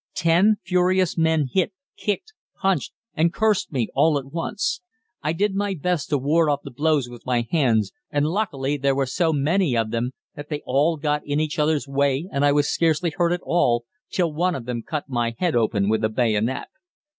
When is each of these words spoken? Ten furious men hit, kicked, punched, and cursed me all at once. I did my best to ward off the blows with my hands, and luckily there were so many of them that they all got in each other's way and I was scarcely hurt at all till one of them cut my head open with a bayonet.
Ten 0.15 0.55
furious 0.63 1.15
men 1.15 1.47
hit, 1.53 1.73
kicked, 1.95 2.33
punched, 2.59 2.91
and 3.13 3.31
cursed 3.31 3.71
me 3.71 3.87
all 3.93 4.17
at 4.17 4.31
once. 4.31 4.81
I 5.21 5.31
did 5.31 5.53
my 5.53 5.75
best 5.75 6.09
to 6.09 6.17
ward 6.17 6.49
off 6.49 6.61
the 6.63 6.71
blows 6.71 7.07
with 7.07 7.23
my 7.23 7.47
hands, 7.51 7.91
and 8.09 8.25
luckily 8.25 8.77
there 8.77 8.95
were 8.95 9.05
so 9.05 9.31
many 9.31 9.77
of 9.77 9.91
them 9.91 10.13
that 10.35 10.49
they 10.49 10.63
all 10.65 10.97
got 10.97 11.21
in 11.23 11.39
each 11.39 11.59
other's 11.59 11.87
way 11.87 12.27
and 12.31 12.43
I 12.43 12.51
was 12.51 12.67
scarcely 12.67 13.11
hurt 13.11 13.31
at 13.31 13.41
all 13.43 13.85
till 14.11 14.33
one 14.33 14.55
of 14.55 14.65
them 14.65 14.81
cut 14.81 15.07
my 15.07 15.35
head 15.37 15.55
open 15.55 15.87
with 15.87 16.03
a 16.03 16.09
bayonet. 16.09 16.69